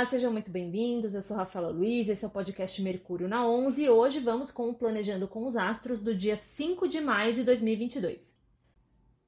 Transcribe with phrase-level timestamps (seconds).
[0.00, 1.14] Olá, sejam muito bem-vindos.
[1.14, 4.70] Eu sou Rafaela Luiz, esse é o podcast Mercúrio na 11 e hoje vamos com
[4.70, 8.34] o Planejando com os Astros do dia 5 de maio de 2022.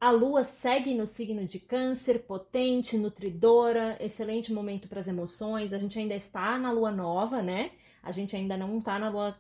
[0.01, 5.75] A lua segue no signo de Câncer, potente, nutridora, excelente momento para as emoções.
[5.75, 7.73] A gente ainda está na lua nova, né?
[8.03, 9.37] A gente ainda não está na lua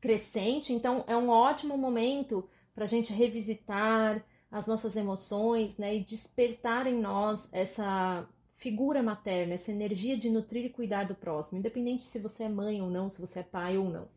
[0.00, 5.96] crescente, então é um ótimo momento para a gente revisitar as nossas emoções, né?
[5.96, 11.58] E despertar em nós essa figura materna, essa energia de nutrir e cuidar do próximo,
[11.58, 14.08] independente se você é mãe ou não, se você é pai ou não.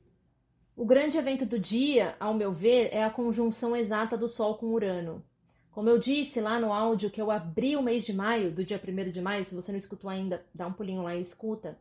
[0.77, 4.67] O grande evento do dia, ao meu ver, é a conjunção exata do Sol com
[4.67, 5.21] Urano.
[5.71, 8.81] Como eu disse lá no áudio que eu abri o mês de maio, do dia
[8.81, 11.77] 1 de maio, se você não escutou ainda, dá um pulinho lá e escuta.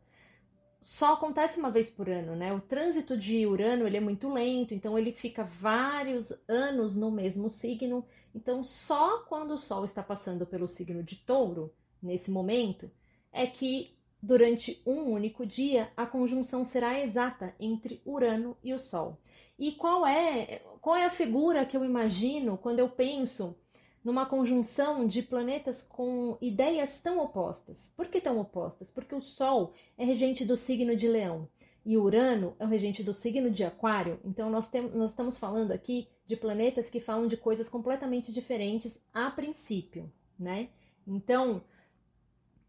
[0.82, 2.52] Só acontece uma vez por ano, né?
[2.52, 7.48] O trânsito de Urano ele é muito lento, então ele fica vários anos no mesmo
[7.48, 8.04] signo.
[8.34, 12.90] Então, só quando o Sol está passando pelo signo de Touro, nesse momento
[13.32, 19.18] é que durante um único dia a conjunção será exata entre Urano e o Sol.
[19.58, 23.58] E qual é qual é a figura que eu imagino quando eu penso
[24.04, 27.92] numa conjunção de planetas com ideias tão opostas?
[27.96, 28.90] Por que tão opostas?
[28.90, 31.48] Porque o Sol é regente do signo de Leão
[31.84, 34.20] e Urano é o regente do signo de Aquário.
[34.24, 39.02] Então nós, temos, nós estamos falando aqui de planetas que falam de coisas completamente diferentes
[39.12, 40.68] a princípio, né?
[41.06, 41.64] Então,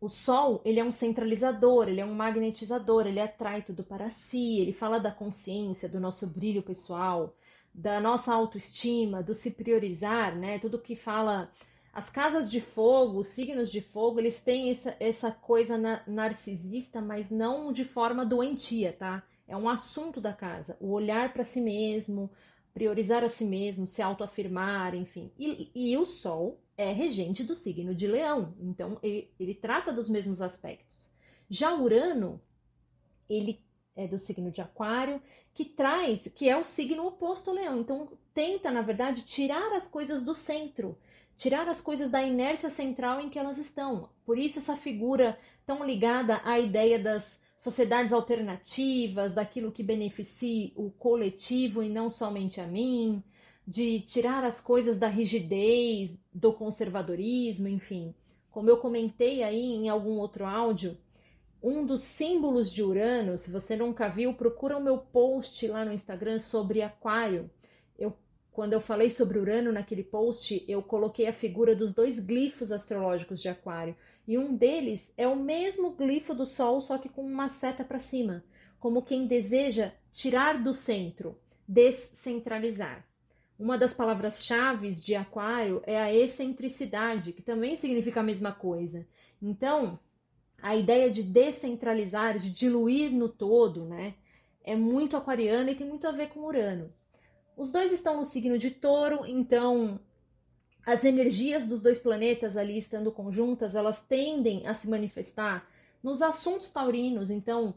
[0.01, 4.59] o Sol, ele é um centralizador, ele é um magnetizador, ele atrai tudo para si,
[4.59, 7.35] ele fala da consciência, do nosso brilho pessoal,
[7.73, 10.57] da nossa autoestima, do se priorizar, né?
[10.59, 11.51] Tudo que fala.
[11.91, 17.01] As casas de fogo, os signos de fogo, eles têm essa, essa coisa na, narcisista,
[17.01, 19.23] mas não de forma doentia, tá?
[19.47, 20.77] É um assunto da casa.
[20.79, 22.29] O olhar para si mesmo,
[22.73, 25.31] priorizar a si mesmo, se autoafirmar, enfim.
[25.37, 30.07] E, e o Sol é regente do signo de Leão, então ele, ele trata dos
[30.07, 31.13] mesmos aspectos.
[31.49, 32.41] Já Urano,
[33.29, 33.59] ele
[33.95, 35.21] é do signo de Aquário,
[35.53, 37.79] que traz, que é o signo oposto ao Leão.
[37.79, 40.97] Então tenta, na verdade, tirar as coisas do centro,
[41.35, 44.09] tirar as coisas da inércia central em que elas estão.
[44.25, 50.89] Por isso essa figura tão ligada à ideia das sociedades alternativas, daquilo que beneficie o
[50.91, 53.21] coletivo e não somente a mim,
[53.67, 58.15] de tirar as coisas da rigidez, do conservadorismo, enfim.
[58.49, 60.97] Como eu comentei aí em algum outro áudio,
[61.61, 65.91] um dos símbolos de Urano, se você nunca viu, procura o meu post lá no
[65.91, 67.51] Instagram sobre Aquário.
[67.97, 68.15] Eu,
[68.59, 73.41] quando eu falei sobre Urano naquele post, eu coloquei a figura dos dois glifos astrológicos
[73.41, 73.95] de Aquário.
[74.27, 77.99] E um deles é o mesmo glifo do Sol, só que com uma seta para
[77.99, 78.43] cima,
[78.77, 83.01] como quem deseja tirar do centro, descentralizar.
[83.57, 89.07] Uma das palavras-chave de Aquário é a excentricidade, que também significa a mesma coisa.
[89.41, 89.97] Então,
[90.61, 94.15] a ideia de descentralizar, de diluir no todo, né,
[94.65, 96.98] é muito aquariana e tem muito a ver com Urano.
[97.59, 99.99] Os dois estão no signo de Touro, então
[100.85, 105.67] as energias dos dois planetas ali estando conjuntas, elas tendem a se manifestar
[106.01, 107.75] nos assuntos taurinos, então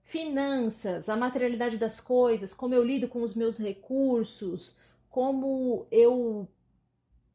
[0.00, 4.76] finanças, a materialidade das coisas, como eu lido com os meus recursos,
[5.10, 6.48] como eu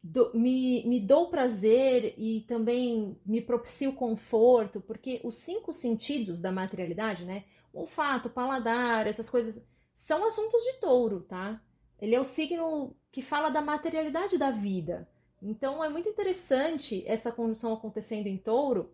[0.02, 6.54] do, me, me dou prazer e também me propicio conforto, porque os cinco sentidos da
[6.54, 7.44] materialidade, né?
[7.74, 9.62] Olfato, paladar, essas coisas,
[9.94, 11.62] são assuntos de touro, tá?
[12.02, 15.08] Ele é o signo que fala da materialidade da vida.
[15.42, 18.92] Então é muito interessante essa conjunção acontecendo em touro,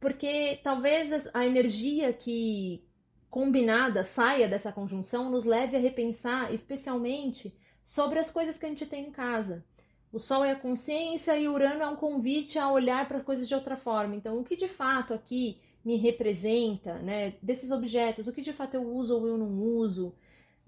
[0.00, 2.84] porque talvez a energia que
[3.28, 8.86] combinada saia dessa conjunção nos leve a repensar, especialmente, sobre as coisas que a gente
[8.86, 9.64] tem em casa.
[10.12, 13.46] O Sol é a consciência e Urano é um convite a olhar para as coisas
[13.46, 14.14] de outra forma.
[14.14, 17.34] Então, o que de fato aqui me representa, né?
[17.42, 20.14] Desses objetos, o que de fato eu uso ou eu não uso,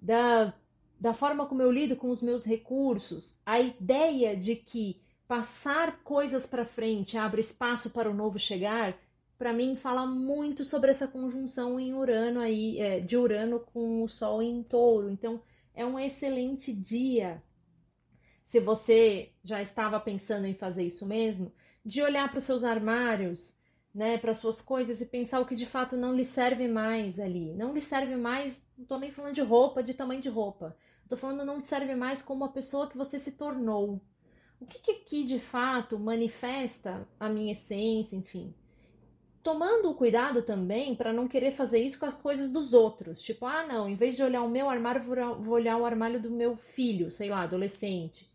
[0.01, 0.55] da
[1.01, 6.47] da forma como eu lido com os meus recursos, a ideia de que passar coisas
[6.47, 8.99] para frente abre espaço para o novo chegar,
[9.37, 14.09] para mim fala muito sobre essa conjunção em Urano aí, é, de Urano com o
[14.09, 15.09] Sol em Touro.
[15.09, 15.41] Então
[15.75, 17.41] é um excelente dia.
[18.43, 21.53] Se você já estava pensando em fazer isso mesmo,
[21.85, 23.61] de olhar para os seus armários,
[23.95, 27.55] né, para suas coisas e pensar o que de fato não lhe serve mais ali.
[27.55, 30.77] Não lhe serve mais, não estou nem falando de roupa, de tamanho de roupa.
[31.09, 33.99] Estou falando não serve mais como a pessoa que você se tornou.
[34.61, 38.55] O que, que aqui de fato manifesta a minha essência, enfim.
[39.43, 43.23] Tomando o cuidado também para não querer fazer isso com as coisas dos outros.
[43.23, 46.31] Tipo, ah, não, em vez de olhar o meu armário, vou olhar o armário do
[46.31, 48.31] meu filho, sei lá, adolescente.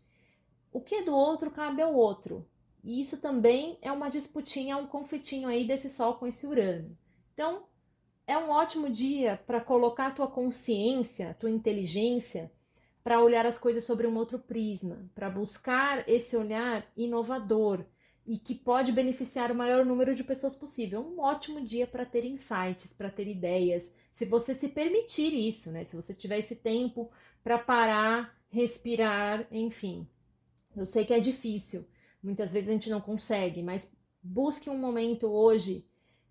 [0.72, 2.44] O que é do outro cabe ao outro.
[2.82, 6.98] E isso também é uma disputinha, um conflitinho aí desse Sol com esse Urano.
[7.34, 7.66] Então,
[8.26, 12.50] é um ótimo dia para colocar a tua consciência, a tua inteligência
[13.04, 17.84] para olhar as coisas sobre um outro prisma, para buscar esse olhar inovador
[18.26, 21.02] e que pode beneficiar o maior número de pessoas possível.
[21.02, 25.84] Um ótimo dia para ter insights, para ter ideias, se você se permitir isso, né?
[25.84, 27.10] Se você tiver esse tempo
[27.42, 30.08] para parar, respirar, enfim.
[30.74, 31.86] Eu sei que é difícil,
[32.22, 35.86] muitas vezes a gente não consegue, mas busque um momento hoje.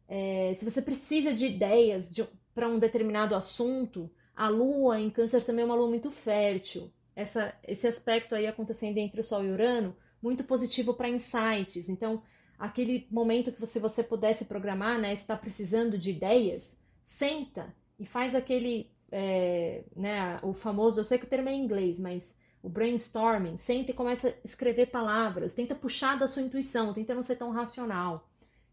[0.08, 5.44] É, se você precisa de ideias de, para um determinado assunto, a lua em Câncer
[5.44, 6.92] também é uma lua muito fértil.
[7.16, 11.90] Essa, esse aspecto aí acontecendo entre o Sol e Urano, muito positivo para insights.
[11.90, 12.24] Então,
[12.58, 18.34] aquele momento que você, você pudesse programar, né, está precisando de ideias, senta e faz
[18.34, 22.70] aquele, é, né, o famoso, eu sei que o termo é em inglês, mas o
[22.70, 27.36] brainstorming, senta e começa a escrever palavras, tenta puxar da sua intuição, tenta não ser
[27.36, 28.28] tão racional.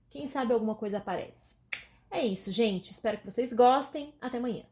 [0.08, 1.56] Quem sabe alguma coisa aparece.
[2.10, 2.90] É isso, gente.
[2.90, 4.12] Espero que vocês gostem.
[4.20, 4.64] Até amanhã.